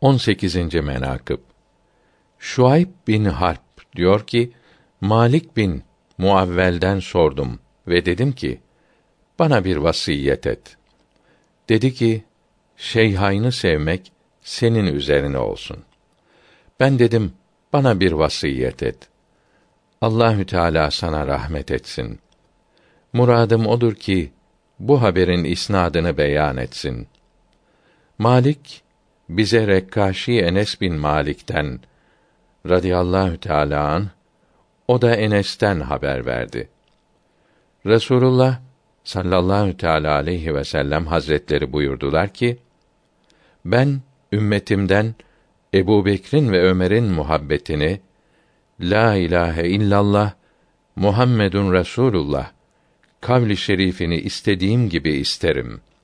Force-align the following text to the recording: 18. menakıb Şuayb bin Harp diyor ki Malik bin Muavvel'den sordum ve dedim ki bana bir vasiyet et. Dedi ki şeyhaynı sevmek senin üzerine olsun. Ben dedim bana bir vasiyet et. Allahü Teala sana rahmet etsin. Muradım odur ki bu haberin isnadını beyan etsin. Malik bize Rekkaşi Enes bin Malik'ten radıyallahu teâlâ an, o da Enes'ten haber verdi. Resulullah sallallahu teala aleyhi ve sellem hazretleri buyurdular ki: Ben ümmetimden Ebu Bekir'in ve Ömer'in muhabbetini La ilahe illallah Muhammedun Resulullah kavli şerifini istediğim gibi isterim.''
18. 0.00 0.74
menakıb 0.74 1.38
Şuayb 2.38 2.88
bin 3.08 3.24
Harp 3.24 3.60
diyor 3.96 4.26
ki 4.26 4.52
Malik 5.00 5.56
bin 5.56 5.82
Muavvel'den 6.18 7.00
sordum 7.00 7.58
ve 7.88 8.06
dedim 8.06 8.32
ki 8.32 8.60
bana 9.38 9.64
bir 9.64 9.76
vasiyet 9.76 10.46
et. 10.46 10.76
Dedi 11.68 11.94
ki 11.94 12.24
şeyhaynı 12.76 13.52
sevmek 13.52 14.12
senin 14.42 14.86
üzerine 14.86 15.38
olsun. 15.38 15.76
Ben 16.80 16.98
dedim 16.98 17.32
bana 17.72 18.00
bir 18.00 18.12
vasiyet 18.12 18.82
et. 18.82 19.08
Allahü 20.00 20.46
Teala 20.46 20.90
sana 20.90 21.26
rahmet 21.26 21.70
etsin. 21.70 22.20
Muradım 23.12 23.66
odur 23.66 23.94
ki 23.94 24.32
bu 24.78 25.02
haberin 25.02 25.44
isnadını 25.44 26.18
beyan 26.18 26.56
etsin. 26.56 27.08
Malik 28.18 28.82
bize 29.28 29.66
Rekkaşi 29.66 30.40
Enes 30.40 30.80
bin 30.80 30.94
Malik'ten 30.94 31.80
radıyallahu 32.68 33.40
teâlâ 33.40 33.88
an, 33.88 34.10
o 34.88 35.02
da 35.02 35.14
Enes'ten 35.14 35.80
haber 35.80 36.26
verdi. 36.26 36.68
Resulullah 37.86 38.60
sallallahu 39.04 39.76
teala 39.76 40.14
aleyhi 40.14 40.54
ve 40.54 40.64
sellem 40.64 41.06
hazretleri 41.06 41.72
buyurdular 41.72 42.28
ki: 42.28 42.58
Ben 43.64 44.00
ümmetimden 44.32 45.14
Ebu 45.74 46.04
Bekir'in 46.04 46.52
ve 46.52 46.62
Ömer'in 46.62 47.04
muhabbetini 47.04 48.00
La 48.80 49.14
ilahe 49.14 49.68
illallah 49.68 50.32
Muhammedun 50.96 51.72
Resulullah 51.72 52.50
kavli 53.20 53.56
şerifini 53.56 54.16
istediğim 54.16 54.88
gibi 54.88 55.12
isterim.'' 55.12 55.95